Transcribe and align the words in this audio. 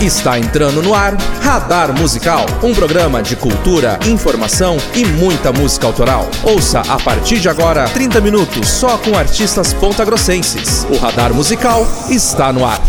Está 0.00 0.38
entrando 0.38 0.80
no 0.80 0.94
ar 0.94 1.16
Radar 1.42 1.92
Musical, 1.92 2.46
um 2.62 2.72
programa 2.72 3.20
de 3.20 3.34
cultura, 3.34 3.98
informação 4.06 4.76
e 4.94 5.04
muita 5.04 5.52
música 5.52 5.88
autoral. 5.88 6.30
Ouça 6.44 6.82
a 6.82 7.00
partir 7.00 7.40
de 7.40 7.48
agora 7.48 7.88
30 7.88 8.20
minutos 8.20 8.68
só 8.68 8.96
com 8.96 9.18
artistas 9.18 9.72
pontagrossenses. 9.72 10.86
O 10.88 10.98
Radar 10.98 11.34
Musical 11.34 11.84
está 12.08 12.52
no 12.52 12.64
ar. 12.64 12.80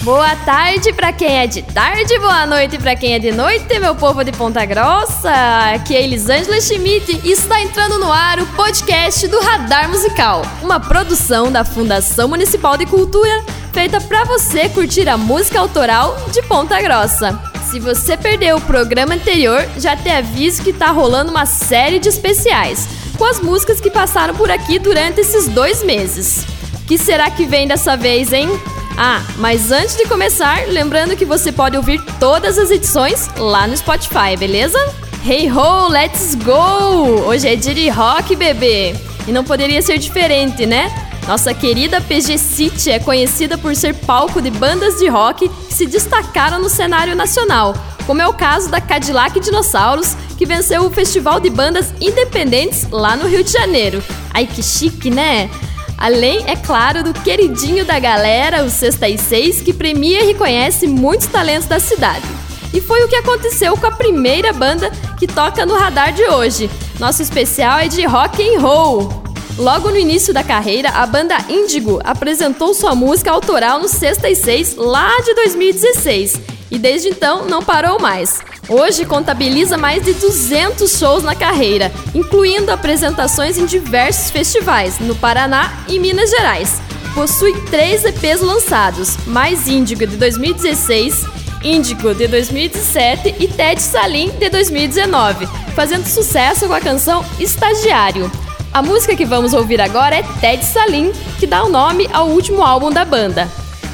Boa 0.00 0.34
tarde 0.36 0.90
para 0.94 1.12
quem 1.12 1.36
é 1.36 1.46
de 1.46 1.60
tarde, 1.60 2.18
boa 2.18 2.46
noite 2.46 2.78
para 2.78 2.96
quem 2.96 3.12
é 3.12 3.18
de 3.18 3.30
noite, 3.30 3.78
meu 3.78 3.94
povo 3.94 4.24
de 4.24 4.32
Ponta 4.32 4.64
Grossa. 4.64 5.32
Aqui 5.74 5.94
é 5.94 6.02
Elisângela 6.02 6.58
Schmidt 6.62 7.20
e 7.22 7.32
está 7.32 7.60
entrando 7.60 7.98
no 7.98 8.10
ar 8.10 8.38
o 8.40 8.46
podcast 8.46 9.28
do 9.28 9.38
Radar 9.38 9.90
Musical, 9.90 10.40
uma 10.62 10.80
produção 10.80 11.52
da 11.52 11.62
Fundação 11.62 12.26
Municipal 12.26 12.78
de 12.78 12.86
Cultura 12.86 13.44
feita 13.74 14.00
para 14.00 14.22
você 14.22 14.68
curtir 14.68 15.08
a 15.08 15.16
música 15.16 15.58
autoral 15.58 16.16
de 16.30 16.40
Ponta 16.42 16.80
Grossa. 16.80 17.36
Se 17.68 17.80
você 17.80 18.16
perdeu 18.16 18.56
o 18.56 18.60
programa 18.60 19.14
anterior, 19.14 19.68
já 19.76 19.96
te 19.96 20.08
aviso 20.08 20.62
que 20.62 20.72
tá 20.72 20.92
rolando 20.92 21.32
uma 21.32 21.44
série 21.44 21.98
de 21.98 22.08
especiais 22.08 22.86
com 23.18 23.24
as 23.24 23.40
músicas 23.40 23.80
que 23.80 23.90
passaram 23.90 24.32
por 24.32 24.48
aqui 24.48 24.78
durante 24.78 25.20
esses 25.20 25.48
dois 25.48 25.82
meses. 25.82 26.46
Que 26.86 26.96
será 26.96 27.28
que 27.32 27.46
vem 27.46 27.66
dessa 27.66 27.96
vez, 27.96 28.32
hein? 28.32 28.48
Ah, 28.96 29.20
mas 29.38 29.72
antes 29.72 29.96
de 29.96 30.06
começar, 30.06 30.68
lembrando 30.68 31.16
que 31.16 31.24
você 31.24 31.50
pode 31.50 31.76
ouvir 31.76 32.00
todas 32.20 32.56
as 32.58 32.70
edições 32.70 33.28
lá 33.36 33.66
no 33.66 33.76
Spotify, 33.76 34.36
beleza? 34.38 34.78
Hey 35.26 35.50
ho, 35.50 35.88
let's 35.88 36.36
go! 36.36 37.26
Hoje 37.26 37.48
é 37.48 37.56
dia 37.56 37.74
de 37.74 37.88
rock, 37.88 38.36
bebê! 38.36 38.94
E 39.26 39.32
não 39.32 39.42
poderia 39.42 39.82
ser 39.82 39.98
diferente, 39.98 40.64
né? 40.64 40.92
Nossa 41.26 41.54
querida 41.54 42.02
PG 42.02 42.36
City 42.36 42.90
é 42.90 42.98
conhecida 42.98 43.56
por 43.56 43.74
ser 43.74 43.94
palco 43.94 44.42
de 44.42 44.50
bandas 44.50 44.98
de 44.98 45.08
rock 45.08 45.48
que 45.48 45.74
se 45.74 45.86
destacaram 45.86 46.60
no 46.60 46.68
cenário 46.68 47.16
nacional, 47.16 47.74
como 48.06 48.20
é 48.20 48.28
o 48.28 48.34
caso 48.34 48.68
da 48.68 48.78
Cadillac 48.80 49.40
Dinossauros, 49.40 50.14
que 50.36 50.44
venceu 50.44 50.84
o 50.84 50.90
Festival 50.90 51.40
de 51.40 51.48
Bandas 51.48 51.94
Independentes 51.98 52.86
lá 52.90 53.16
no 53.16 53.26
Rio 53.26 53.42
de 53.42 53.50
Janeiro. 53.50 54.02
Ai 54.34 54.46
que 54.46 54.62
chique, 54.62 55.10
né? 55.10 55.48
Além, 55.96 56.44
é 56.46 56.56
claro, 56.56 57.02
do 57.02 57.14
queridinho 57.14 57.86
da 57.86 57.98
galera, 57.98 58.62
o 58.62 58.68
Sexta 58.68 59.08
e 59.08 59.16
Seis, 59.16 59.62
que 59.62 59.72
premia 59.72 60.22
e 60.22 60.26
reconhece 60.26 60.86
muitos 60.86 61.26
talentos 61.28 61.66
da 61.66 61.80
cidade. 61.80 62.26
E 62.74 62.80
foi 62.80 63.02
o 63.02 63.08
que 63.08 63.16
aconteceu 63.16 63.76
com 63.78 63.86
a 63.86 63.92
primeira 63.92 64.52
banda 64.52 64.90
que 65.16 65.26
toca 65.26 65.64
no 65.64 65.78
radar 65.78 66.12
de 66.12 66.24
hoje. 66.24 66.68
Nosso 66.98 67.22
especial 67.22 67.78
é 67.78 67.88
de 67.88 68.04
rock 68.04 68.42
and 68.42 68.60
roll. 68.60 69.23
Logo 69.56 69.88
no 69.88 69.96
início 69.96 70.34
da 70.34 70.42
carreira, 70.42 70.88
a 70.90 71.06
banda 71.06 71.36
Índigo 71.48 72.00
apresentou 72.02 72.74
sua 72.74 72.94
música 72.94 73.30
autoral 73.30 73.78
no 73.78 73.88
Sexta 73.88 74.28
e 74.28 74.34
Seis 74.34 74.74
lá 74.74 75.20
de 75.20 75.32
2016 75.34 76.40
e 76.72 76.78
desde 76.78 77.08
então 77.08 77.46
não 77.46 77.62
parou 77.62 78.00
mais. 78.00 78.40
Hoje 78.68 79.04
contabiliza 79.04 79.76
mais 79.76 80.04
de 80.04 80.12
200 80.14 80.98
shows 80.98 81.22
na 81.22 81.36
carreira, 81.36 81.92
incluindo 82.12 82.72
apresentações 82.72 83.56
em 83.56 83.64
diversos 83.64 84.30
festivais 84.30 84.98
no 84.98 85.14
Paraná 85.14 85.84
e 85.86 86.00
Minas 86.00 86.30
Gerais. 86.30 86.80
Possui 87.14 87.54
três 87.70 88.04
EPs 88.04 88.40
lançados, 88.40 89.16
mais 89.24 89.68
Índigo 89.68 90.04
de 90.04 90.16
2016, 90.16 91.26
Índigo 91.62 92.12
de 92.12 92.26
2017 92.26 93.36
e 93.38 93.46
Ted 93.46 93.80
Salim 93.80 94.30
de 94.30 94.50
2019, 94.50 95.46
fazendo 95.76 96.06
sucesso 96.06 96.66
com 96.66 96.74
a 96.74 96.80
canção 96.80 97.24
Estagiário. 97.38 98.28
A 98.74 98.82
música 98.82 99.14
que 99.14 99.24
vamos 99.24 99.54
ouvir 99.54 99.80
agora 99.80 100.16
é 100.16 100.22
Ted 100.40 100.64
Salim, 100.64 101.12
que 101.38 101.46
dá 101.46 101.62
o 101.62 101.68
nome 101.68 102.08
ao 102.12 102.26
último 102.26 102.60
álbum 102.60 102.90
da 102.90 103.04
banda. 103.04 103.48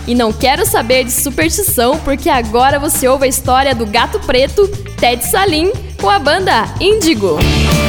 E 0.06 0.14
não 0.14 0.32
quero 0.32 0.64
saber 0.64 1.04
de 1.04 1.12
superstição, 1.12 1.98
porque 1.98 2.30
agora 2.30 2.78
você 2.78 3.06
ouve 3.06 3.26
a 3.26 3.28
história 3.28 3.74
do 3.74 3.84
gato 3.84 4.18
preto, 4.20 4.66
Ted 4.98 5.22
Salim, 5.22 5.70
com 6.00 6.08
a 6.08 6.18
banda 6.18 6.64
Índigo. 6.80 7.36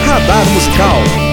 Radar 0.06 0.46
Musical. 0.48 1.31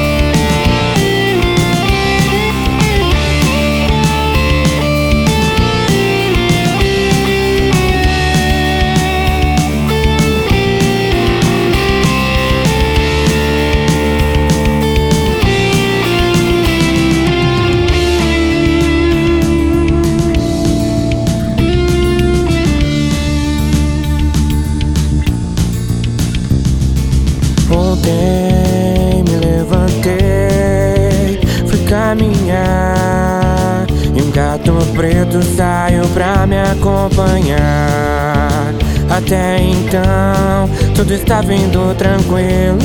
Tudo 40.98 41.14
estava 41.14 41.54
indo 41.54 41.94
tranquilo. 41.94 42.76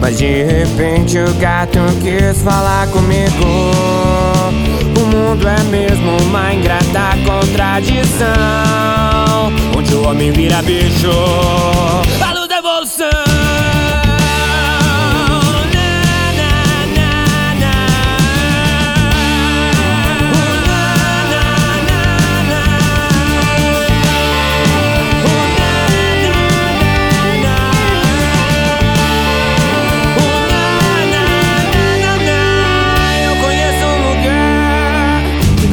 Mas 0.00 0.18
de 0.18 0.42
repente 0.42 1.16
o 1.16 1.32
gato 1.34 1.78
quis 2.02 2.42
falar 2.42 2.88
comigo. 2.88 3.44
O 5.00 5.06
mundo 5.06 5.46
é 5.46 5.62
mesmo 5.70 6.16
uma 6.22 6.52
ingrata 6.52 7.16
contradição. 7.24 8.26
Onde 9.76 9.94
o 9.94 10.08
homem 10.08 10.32
vira 10.32 10.60
bicho. 10.60 11.12
A 12.20 12.32
luz 12.32 12.48
da 12.48 12.58
evolução. 12.58 13.27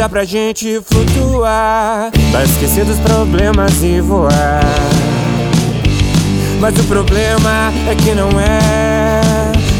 Dá 0.05 0.09
pra 0.09 0.23
gente 0.23 0.79
flutuar. 0.85 2.11
Pra 2.31 2.43
esquecer 2.43 2.85
dos 2.85 2.99
problemas 2.99 3.81
e 3.81 3.99
voar. 4.01 4.61
Mas 6.59 6.77
o 6.77 6.83
problema 6.83 7.73
é 7.89 7.95
que 7.95 8.11
não 8.13 8.29
é. 8.39 9.21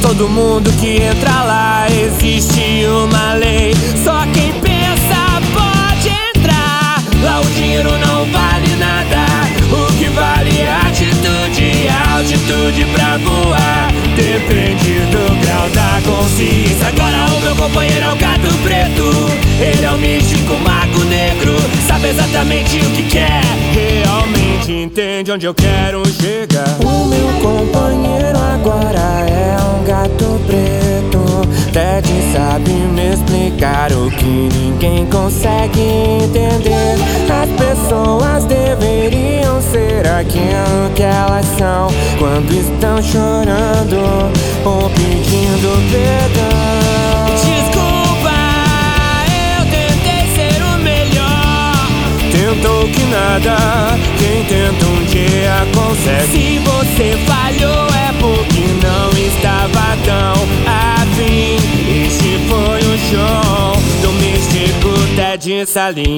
Todo 0.01 0.27
mundo 0.29 0.71
que 0.79 1.01
entra 1.01 1.43
lá 1.43 1.87
Existe 1.89 2.85
uma 2.87 3.33
lei. 3.35 3.75
Só 4.03 4.21
quem 4.33 4.51
pensa 4.61 5.41
pode 5.53 6.09
entrar. 6.09 7.03
Lá 7.23 7.41
o 7.41 7.45
dinheiro 7.45 7.91
não 7.91 8.25
vale 8.31 8.75
nada. 8.77 9.25
O 9.71 9.93
que 9.93 10.09
vale 10.09 10.61
é 10.61 10.71
a 10.71 10.87
atitude 10.87 11.87
A 11.87 12.17
altitude 12.17 12.85
pra 12.93 13.17
voar. 13.17 13.91
Depende 14.15 15.01
do 15.11 15.45
grau 15.45 15.69
da 15.69 16.01
consciência. 16.03 16.87
Agora 16.87 17.24
companheiro 17.67 18.05
é 18.05 18.13
o 18.13 18.15
gato 18.15 18.57
preto 18.63 19.45
ele 19.59 19.85
é 19.85 19.89
o 19.89 19.97
místico 19.97 20.53
mago 20.55 21.01
negro, 21.05 21.55
sabe 21.87 22.09
exatamente 22.09 22.77
o 22.77 22.91
que 22.91 23.03
quer. 23.03 23.41
Realmente 23.73 24.71
entende 24.73 25.31
onde 25.31 25.45
eu 25.45 25.53
quero 25.53 26.03
chegar. 26.05 26.77
O 26.83 27.05
meu 27.05 27.27
companheiro 27.41 28.37
agora 28.37 28.99
é 29.29 29.55
um 29.61 29.83
gato 29.85 30.41
preto. 30.45 31.25
Ted 31.71 32.07
sabe 32.33 32.71
me 32.71 33.13
explicar 33.13 33.93
o 33.93 34.11
que 34.11 34.25
ninguém 34.25 35.05
consegue 35.05 35.79
entender. 35.79 36.97
As 37.31 37.49
pessoas 37.51 38.43
deveriam 38.43 39.61
ser 39.61 40.05
aquilo 40.05 40.93
que 40.95 41.03
elas 41.03 41.45
são 41.57 41.87
quando 42.19 42.51
estão 42.51 43.01
chorando 43.01 44.31
ou 44.65 44.89
pedindo 44.89 45.91
perdão. 45.91 47.14
Tentou 52.65 52.87
que 52.89 53.03
nada. 53.05 53.55
Quem 54.17 54.43
tenta 54.45 54.85
um 54.87 55.05
dia 55.05 55.67
consegue. 55.75 56.31
Se 56.31 56.59
você 56.59 57.17
falhou 57.25 57.87
é 57.89 58.11
porque 58.19 58.65
não 58.83 59.09
estava 59.11 59.95
tão 60.03 60.33
afim. 60.65 61.57
Este 62.05 62.39
foi 62.49 62.79
o 62.79 62.97
show 62.97 63.81
do 64.01 64.11
místico 64.13 64.89
Ted 65.15 65.65
Salim. 65.67 66.17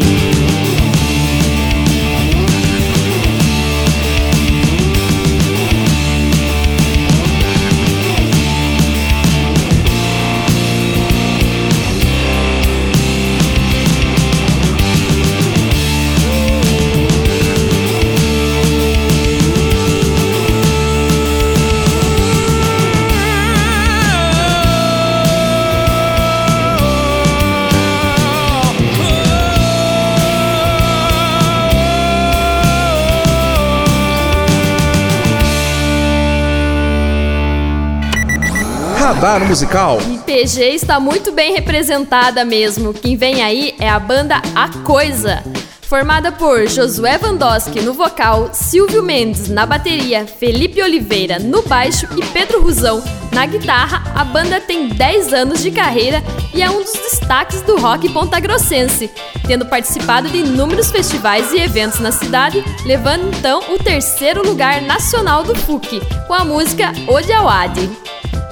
Radar 39.18 39.48
Musical. 39.48 39.98
E 40.12 40.20
PG 40.20 40.76
está 40.76 41.00
muito 41.00 41.32
bem 41.32 41.52
representada 41.52 42.46
mesmo. 42.46 42.94
Quem 42.94 43.18
vem 43.18 43.42
aí 43.42 43.74
é 43.80 43.90
a 43.90 43.98
banda 43.98 44.40
A 44.54 44.70
Coisa. 44.84 45.44
Formada 45.82 46.32
por 46.32 46.68
Josué 46.68 47.18
Vandoski 47.18 47.82
no 47.82 47.94
vocal, 47.94 48.50
Silvio 48.54 49.02
Mendes 49.02 49.50
na 49.50 49.66
bateria, 49.66 50.28
Felipe 50.28 50.84
Oliveira 50.84 51.40
no 51.40 51.64
baixo 51.64 52.08
e 52.16 52.24
Pedro 52.26 52.62
Rusão 52.62 53.02
na 53.34 53.48
guitarra, 53.48 54.04
a 54.14 54.24
banda 54.24 54.62
tem 54.62 54.88
10 54.88 55.34
anos 55.34 55.64
de 55.64 55.72
carreira 55.72 56.22
e 56.54 56.62
é 56.62 56.70
um 56.70 56.84
dos 56.84 56.94
destaques 56.94 57.64
do 57.64 57.80
rock 57.80 58.08
pontagrossense, 58.10 59.10
tendo 59.48 59.66
participado 59.66 60.30
de 60.30 60.38
inúmeros 60.38 60.92
festivais 60.92 61.52
e 61.54 61.60
eventos 61.60 62.00
na 62.00 62.12
cidade, 62.12 62.64
levando 62.86 63.36
então 63.36 63.62
o 63.74 63.80
terceiro 63.80 64.48
lugar 64.48 64.80
nacional 64.84 65.44
do 65.44 65.56
FUC, 65.56 66.02
com 66.28 66.36
a 66.36 66.46
música 66.46 66.92
Ode 67.08 67.34
ao. 67.34 67.48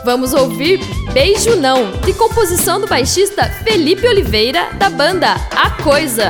Vamos 0.06 0.34
ouvir 0.34 0.80
Beijo 1.14 1.56
Não, 1.56 1.94
de 2.02 2.14
composição 2.14 2.80
do 2.80 2.86
baixista 2.86 3.50
Felipe 3.64 4.08
Oliveira, 4.08 4.70
da 4.76 4.88
banda 4.88 5.32
A 5.50 5.72
Coisa. 5.82 6.30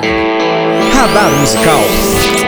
Radar 0.94 1.30
Musical. 1.32 2.45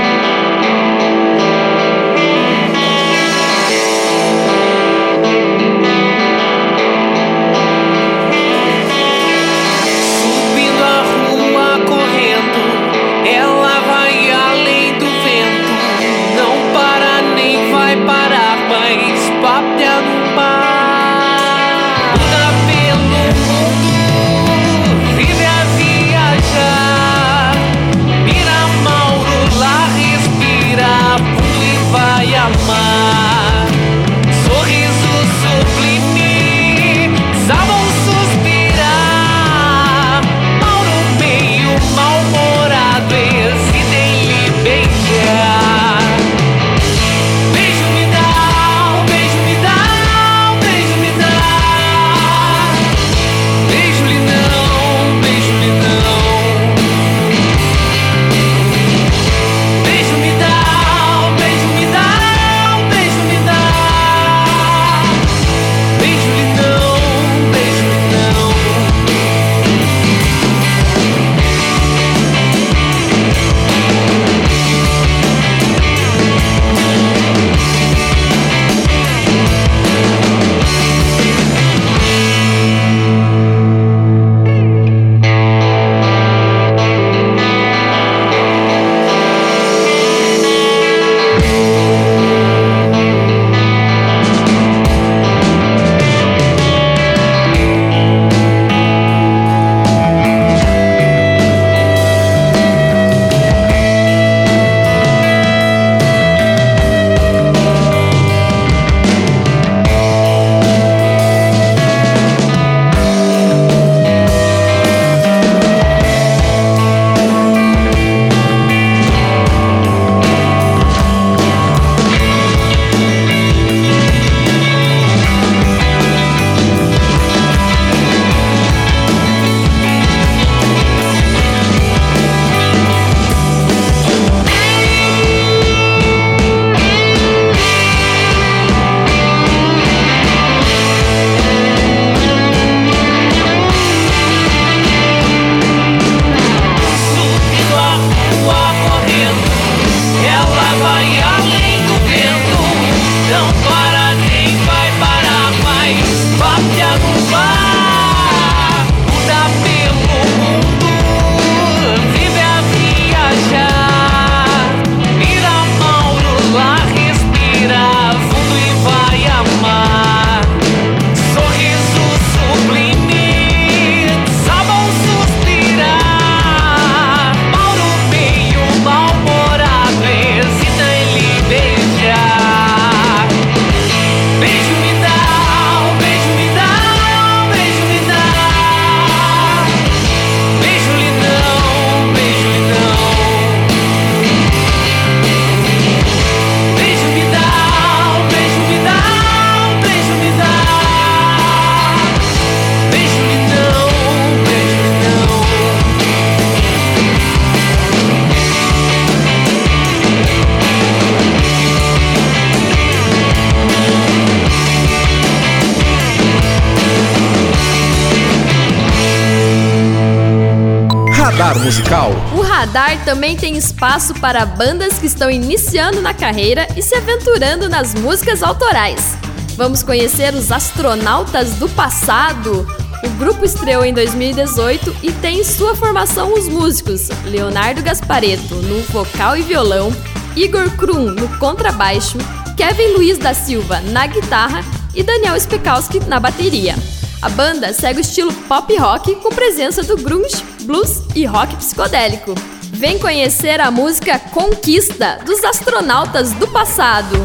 Musical. 221.68 222.12
O 222.34 222.42
Radar 222.42 222.98
também 223.04 223.36
tem 223.36 223.58
espaço 223.58 224.14
para 224.22 224.46
bandas 224.46 225.00
que 225.00 225.06
estão 225.06 225.30
iniciando 225.30 226.02
na 226.02 226.14
carreira 226.14 226.66
e 226.78 226.82
se 226.82 226.96
aventurando 226.96 227.68
nas 227.68 227.94
músicas 227.94 228.42
autorais. 228.42 229.18
Vamos 229.58 229.84
conhecer 229.84 230.34
os 230.34 230.50
Astronautas 230.50 231.56
do 231.56 231.68
Passado. 231.68 232.66
O 233.04 233.10
grupo 233.20 233.44
estreou 233.44 233.84
em 233.84 233.94
2018 233.94 234.96
e 235.04 235.12
tem 235.12 235.42
em 235.42 235.44
sua 235.44 235.76
formação 235.76 236.34
os 236.34 236.48
músicos 236.48 237.10
Leonardo 237.26 237.84
Gaspareto 237.84 238.56
no 238.56 238.82
vocal 238.84 239.36
e 239.36 239.42
violão, 239.42 239.92
Igor 240.38 240.72
Krum 240.78 241.12
no 241.12 241.28
contrabaixo, 241.38 242.18
Kevin 242.56 242.94
Luiz 242.94 243.18
da 243.18 243.34
Silva 243.34 243.82
na 243.82 244.08
guitarra 244.08 244.64
e 244.96 245.04
Daniel 245.04 245.38
Spekowski 245.38 246.00
na 246.00 246.18
bateria. 246.18 246.76
A 247.20 247.30
banda 247.30 247.74
segue 247.74 248.00
o 248.00 248.02
estilo 248.02 248.32
pop 248.32 248.78
rock 248.78 249.16
com 249.16 249.30
presença 249.30 249.82
do 249.82 249.98
grunge, 249.98 250.44
blues 250.64 251.02
e 251.16 251.26
rock 251.26 251.56
psicodélico. 251.56 252.36
Vem 252.72 253.00
conhecer 253.00 253.60
a 253.60 253.72
música 253.72 254.20
Conquista 254.20 255.20
dos 255.26 255.44
astronautas 255.44 256.32
do 256.34 256.48
passado. 256.48 257.18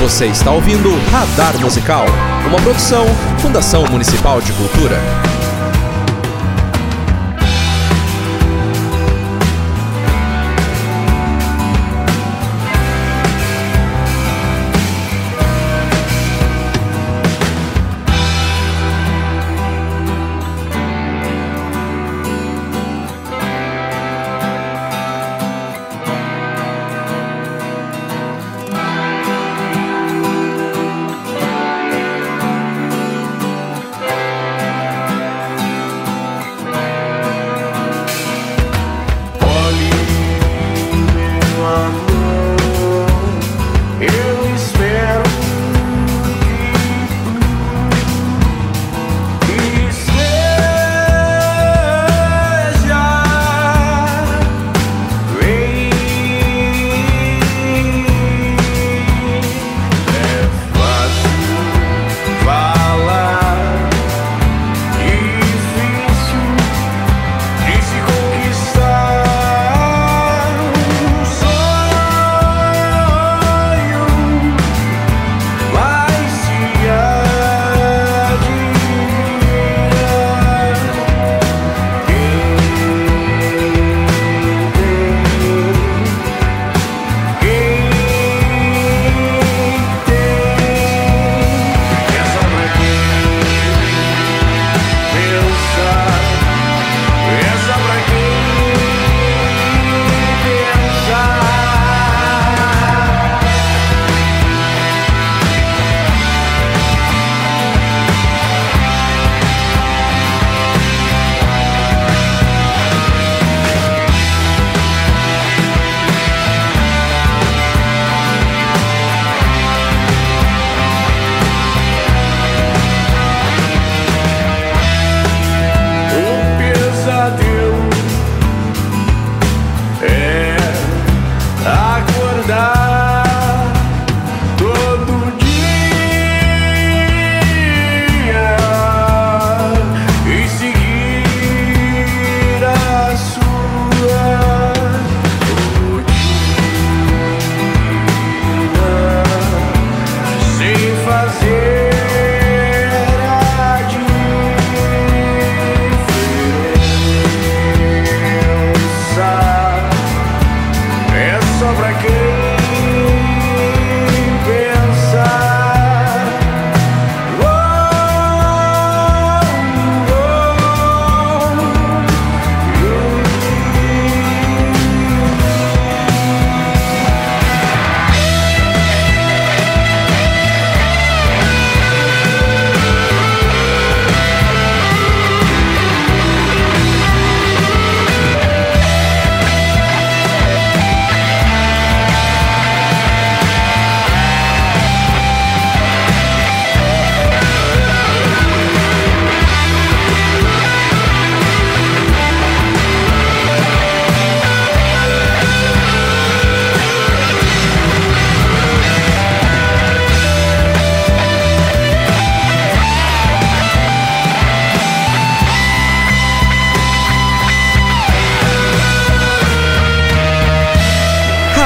Você 0.00 0.26
está 0.26 0.50
ouvindo 0.50 0.90
Radar 1.12 1.56
Musical, 1.60 2.06
uma 2.48 2.60
produção 2.60 3.06
Fundação 3.40 3.86
Municipal 3.86 4.40
de 4.40 4.52
Cultura. 4.52 4.98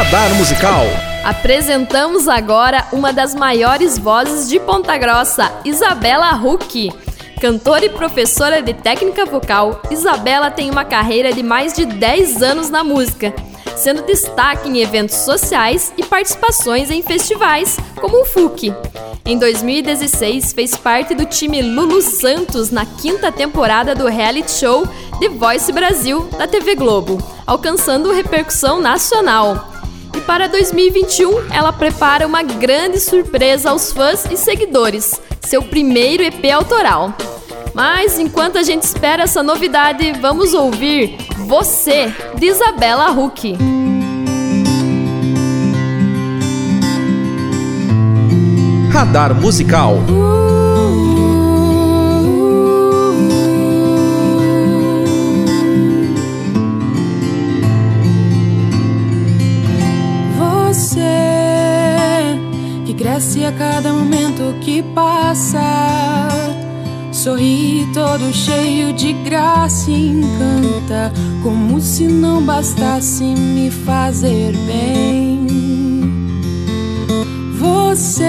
Radar 0.09 0.35
Musical. 0.37 0.87
Apresentamos 1.23 2.29
agora 2.29 2.87
uma 2.93 3.13
das 3.13 3.35
maiores 3.35 3.99
vozes 3.99 4.49
de 4.49 4.59
Ponta 4.59 4.97
Grossa, 4.97 5.53
Isabela 5.67 6.35
Huck. 6.35 6.91
Cantora 7.39 7.85
e 7.85 7.91
professora 7.91 8.63
de 8.63 8.73
técnica 8.73 9.27
vocal, 9.27 9.83
Isabela 9.91 10.51
tem 10.51 10.71
uma 10.71 10.83
carreira 10.83 11.31
de 11.31 11.43
mais 11.43 11.75
de 11.75 11.85
10 11.85 12.43
anos 12.43 12.71
na 12.71 12.83
música, 12.83 13.35
sendo 13.77 14.01
destaque 14.01 14.67
em 14.67 14.79
eventos 14.79 15.15
sociais 15.17 15.93
e 15.95 16.03
participações 16.03 16.91
em 16.91 17.03
festivais, 17.03 17.77
como 18.01 18.23
o 18.23 18.25
FUC. 18.25 18.73
Em 19.27 19.39
2016, 19.39 20.55
fez 20.55 20.75
parte 20.75 21.15
do 21.15 21.27
time 21.27 21.61
Lulu 21.61 22.01
Santos 22.01 22.71
na 22.71 22.87
quinta 22.87 23.31
temporada 23.31 23.95
do 23.95 24.07
reality 24.07 24.53
show 24.53 24.89
The 25.21 25.29
Voice 25.29 25.71
Brasil 25.71 26.23
da 26.39 26.47
TV 26.47 26.75
Globo, 26.77 27.19
alcançando 27.47 28.11
repercussão 28.11 28.81
nacional. 28.81 29.78
E 30.19 30.21
para 30.21 30.49
2021, 30.49 31.53
ela 31.53 31.73
prepara 31.73 32.27
uma 32.27 32.43
grande 32.43 32.99
surpresa 32.99 33.71
aos 33.71 33.93
fãs 33.93 34.25
e 34.29 34.37
seguidores: 34.37 35.21
seu 35.41 35.63
primeiro 35.63 36.25
EP 36.25 36.45
autoral. 36.53 37.15
Mas 37.73 38.19
enquanto 38.19 38.59
a 38.59 38.65
gente 38.65 38.83
espera 38.83 39.23
essa 39.23 39.45
novidade, 39.45 40.11
vamos 40.21 40.55
ouvir 40.55 41.17
Você, 41.47 42.13
de 42.37 42.47
Isabela 42.47 43.13
Huck. 43.13 43.57
Radar 48.91 49.33
Musical. 49.37 49.99
A 63.49 63.53
cada 63.53 63.93
momento 63.95 64.55
que 64.61 64.83
passa. 64.83 65.59
Sorri 67.11 67.89
todo 67.95 68.31
cheio 68.33 68.93
de 68.93 69.15
graça 69.25 69.91
e 69.91 70.11
encanta, 70.11 71.11
como 71.43 71.81
se 71.81 72.07
não 72.07 72.43
bastasse 72.43 73.25
me 73.25 73.71
fazer 73.71 74.55
bem. 74.67 75.47
Você, 77.59 78.25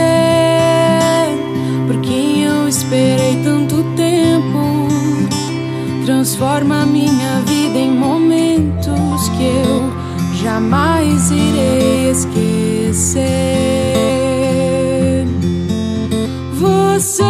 por 1.85 1.99
quem 2.01 2.43
eu 2.43 2.67
esperei 2.67 3.41
tanto 3.43 3.83
tempo, 3.95 4.87
transforma 6.05 6.85
minha 6.85 7.41
vida 7.45 7.77
em 7.77 7.91
momentos 7.91 9.29
que 9.37 9.43
eu 9.43 9.91
jamais 10.41 11.29
irei 11.29 12.09
esquecer. 12.09 13.58
Você, 16.99 17.23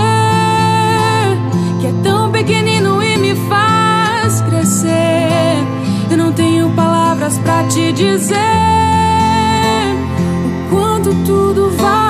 que 1.79 1.85
é 1.85 1.93
tão 2.01 2.31
pequenino 2.31 3.03
e 3.03 3.17
me 3.17 3.35
faz 3.47 4.41
crescer, 4.41 5.63
eu 6.09 6.17
não 6.17 6.33
tenho 6.33 6.71
palavras 6.71 7.37
para 7.37 7.67
te 7.67 7.91
dizer 7.91 8.39
tudo 11.29 11.69
vale 11.77 12.08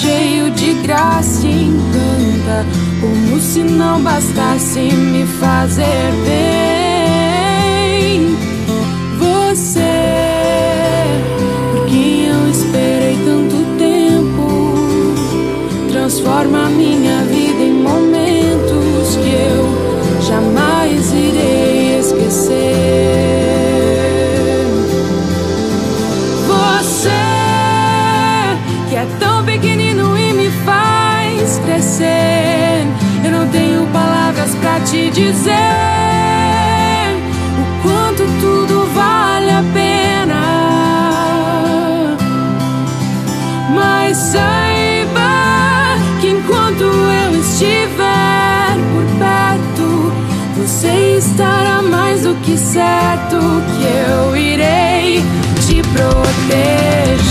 cheio 0.00 0.50
de 0.52 0.74
graça 0.74 1.46
e 1.46 1.64
encanta, 1.64 2.64
como 3.00 3.40
se 3.40 3.60
não 3.64 4.00
bastasse 4.00 4.80
me 4.80 5.26
fazer 5.26 6.12
bem. 6.24 6.67
Eu 33.24 33.30
não 33.32 33.48
tenho 33.48 33.86
palavras 33.88 34.54
para 34.56 34.80
te 34.80 35.10
dizer 35.10 35.52
o 37.58 37.82
quanto 37.82 38.22
tudo 38.40 38.88
vale 38.94 39.50
a 39.50 39.64
pena. 39.74 40.40
Mas 43.74 44.16
saiba 44.16 45.96
que 46.20 46.28
enquanto 46.28 46.84
eu 46.84 47.40
estiver 47.40 48.76
por 48.92 49.04
perto, 49.18 50.12
você 50.56 51.18
estará 51.18 51.82
mais 51.82 52.22
do 52.22 52.34
que 52.36 52.56
certo 52.56 53.38
que 53.38 53.84
eu 53.84 54.36
irei 54.36 55.22
te 55.66 55.82
proteger. 55.92 57.27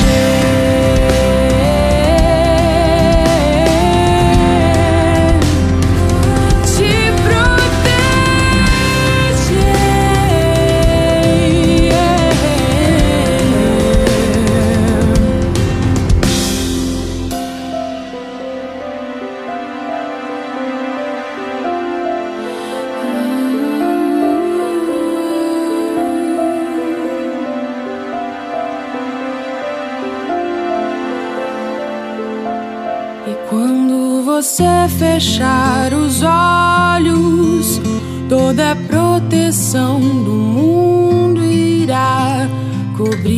Fechar 34.89 35.91
os 35.93 36.21
olhos, 36.21 37.81
toda 38.29 38.73
a 38.73 38.75
proteção 38.75 39.99
do 39.99 40.31
mundo 40.31 41.43
irá 41.43 42.47
cobrir 42.95 43.36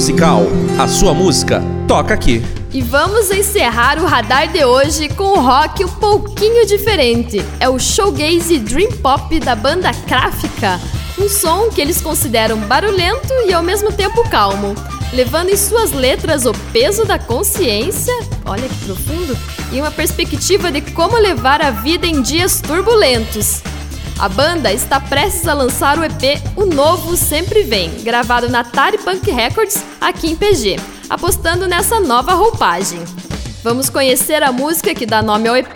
Musical 0.00 0.46
a 0.78 0.88
sua 0.88 1.12
música 1.12 1.62
toca 1.86 2.14
aqui. 2.14 2.42
E 2.72 2.80
vamos 2.80 3.30
encerrar 3.30 3.98
o 3.98 4.06
radar 4.06 4.48
de 4.50 4.64
hoje 4.64 5.10
com 5.10 5.38
um 5.38 5.44
rock 5.44 5.84
um 5.84 5.88
pouquinho 5.88 6.66
diferente. 6.66 7.44
É 7.60 7.68
o 7.68 7.78
showgaze 7.78 8.58
dream 8.60 8.90
pop 8.92 9.38
da 9.38 9.54
banda 9.54 9.92
Kráfica, 10.08 10.80
um 11.18 11.28
som 11.28 11.68
que 11.68 11.82
eles 11.82 12.00
consideram 12.00 12.56
barulhento 12.60 13.28
e 13.46 13.52
ao 13.52 13.62
mesmo 13.62 13.92
tempo 13.92 14.26
calmo, 14.30 14.74
levando 15.12 15.50
em 15.50 15.56
suas 15.58 15.92
letras 15.92 16.46
o 16.46 16.54
peso 16.72 17.04
da 17.04 17.18
consciência, 17.18 18.14
olha 18.46 18.66
que 18.66 18.86
profundo, 18.86 19.36
e 19.70 19.82
uma 19.82 19.90
perspectiva 19.90 20.72
de 20.72 20.80
como 20.80 21.18
levar 21.18 21.60
a 21.60 21.70
vida 21.70 22.06
em 22.06 22.22
dias 22.22 22.62
turbulentos. 22.62 23.60
A 24.20 24.28
banda 24.28 24.70
está 24.70 25.00
prestes 25.00 25.48
a 25.48 25.54
lançar 25.54 25.98
o 25.98 26.04
EP 26.04 26.42
O 26.54 26.66
Novo 26.66 27.16
Sempre 27.16 27.62
Vem, 27.62 28.02
gravado 28.02 28.50
na 28.50 28.62
Tari 28.62 28.98
Punk 28.98 29.30
Records, 29.30 29.82
aqui 29.98 30.30
em 30.30 30.36
PG, 30.36 30.76
apostando 31.08 31.66
nessa 31.66 31.98
nova 32.00 32.34
roupagem. 32.34 33.02
Vamos 33.64 33.88
conhecer 33.88 34.42
a 34.42 34.52
música 34.52 34.94
que 34.94 35.06
dá 35.06 35.22
nome 35.22 35.48
ao 35.48 35.56
EP. 35.56 35.74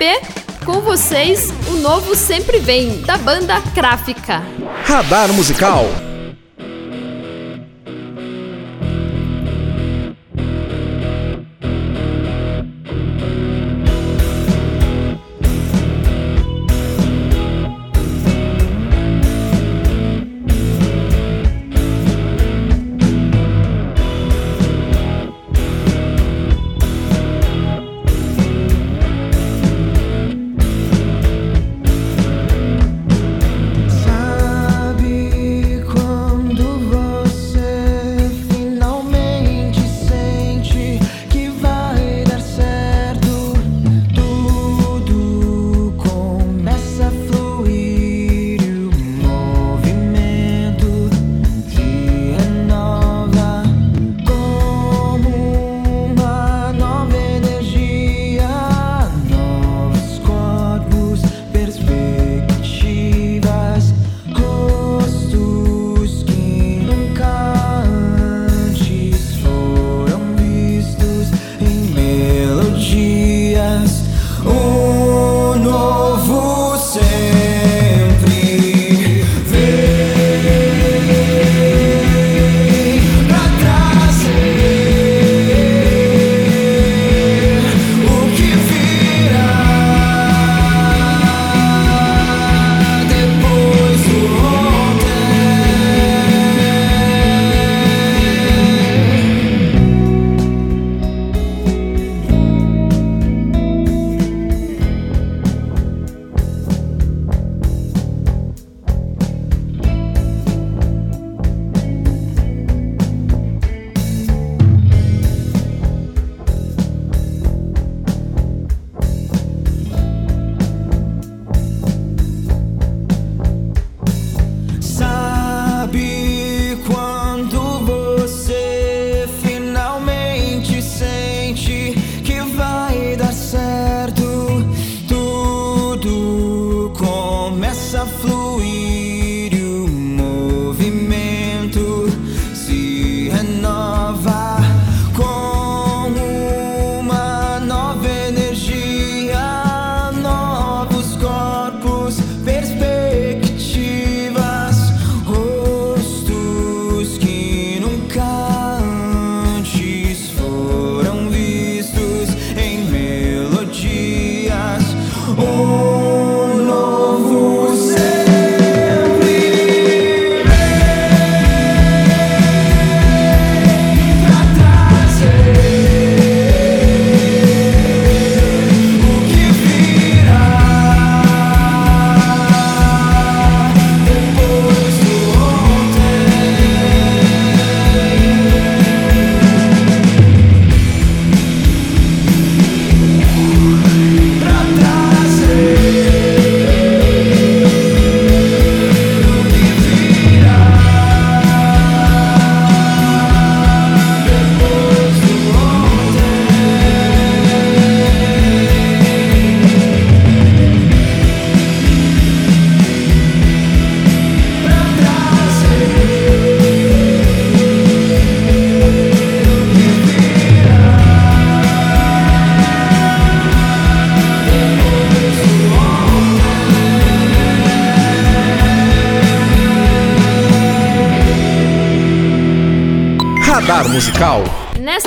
Com 0.62 0.82
vocês, 0.82 1.54
O 1.68 1.76
Novo 1.78 2.14
Sempre 2.14 2.58
Vem, 2.58 3.00
da 3.00 3.16
banda 3.16 3.58
Kráfica. 3.74 4.42
Radar 4.84 5.32
Musical 5.32 5.86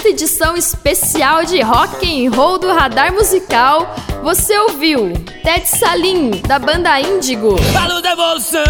Nesta 0.08 0.24
edição 0.24 0.56
especial 0.56 1.44
de 1.44 1.60
Rock 1.62 2.26
and 2.26 2.34
Roll 2.34 2.58
do 2.58 2.72
Radar 2.72 3.12
Musical, 3.12 3.94
você 4.24 4.58
ouviu 4.58 5.12
Ted 5.44 5.68
Salim, 5.68 6.32
da 6.48 6.58
banda 6.58 6.98
Índigo. 6.98 7.58
Alô, 7.78 8.00
devolução! 8.00 8.64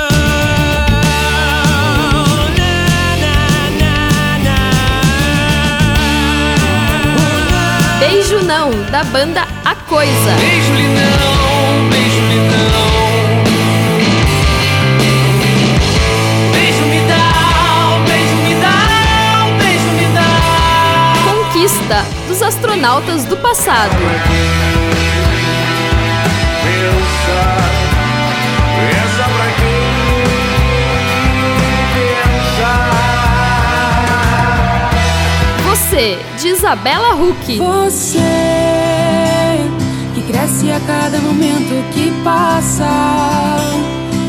Beijo 8.00 8.44
Não, 8.44 8.72
da 8.90 9.04
banda 9.04 9.48
A 9.64 9.76
Coisa. 9.76 10.36
Beijo-lhe 10.40 10.88
não, 10.88 11.47
astronautas 22.48 23.26
do 23.26 23.36
passado. 23.36 23.92
Você, 35.66 36.18
de 36.40 36.48
Isabela 36.48 37.16
Huck. 37.16 37.58
Você 37.58 38.20
que 40.16 40.22
cresce 40.22 40.72
a 40.72 40.80
cada 40.88 41.20
momento 41.20 41.94
que 41.94 42.12
passa. 42.24 43.58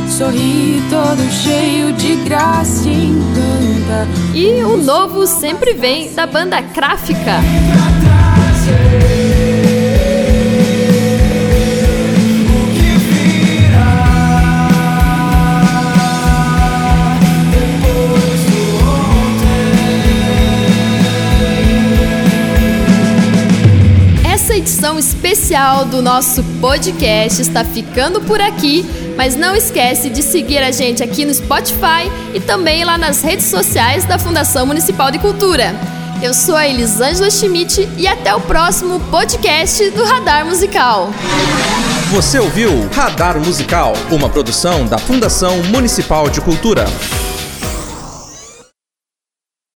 Sorri 0.09 0.83
todo 0.91 1.23
cheio 1.31 1.93
de 1.93 2.17
graça 2.25 2.89
e 2.89 3.11
encanta. 3.11 4.09
E 4.35 4.65
o 4.65 4.77
novo 4.77 5.25
sempre 5.25 5.75
vem, 5.75 6.13
da 6.15 6.27
banda 6.27 6.61
Kráfica. 6.61 7.41
Edição 24.79 24.99
especial 24.99 25.87
do 25.87 26.01
nosso 26.01 26.43
podcast 26.61 27.43
está 27.43 27.65
ficando 27.65 28.21
por 28.21 28.41
aqui, 28.41 28.85
mas 29.17 29.35
não 29.35 29.57
esquece 29.57 30.09
de 30.09 30.23
seguir 30.23 30.59
a 30.59 30.71
gente 30.71 31.03
aqui 31.03 31.25
no 31.25 31.33
Spotify 31.33 32.11
e 32.33 32.39
também 32.39 32.85
lá 32.85 32.97
nas 32.97 33.23
redes 33.23 33.47
sociais 33.47 34.05
da 34.05 34.19
Fundação 34.19 34.67
Municipal 34.67 35.11
de 35.11 35.19
Cultura. 35.19 35.98
Eu 36.21 36.35
sou 36.35 36.57
a 36.57 36.67
Elisângela 36.67 37.31
Schmidt 37.31 37.89
e 37.97 38.09
até 38.09 38.35
o 38.35 38.41
próximo 38.41 38.99
podcast 39.09 39.89
do 39.91 40.03
Radar 40.03 40.45
Musical. 40.45 41.11
Você 42.11 42.41
ouviu 42.41 42.89
Radar 42.93 43.39
Musical, 43.39 43.93
uma 44.11 44.29
produção 44.29 44.85
da 44.85 44.99
Fundação 44.99 45.63
Municipal 45.65 46.29
de 46.29 46.41
Cultura. 46.41 46.87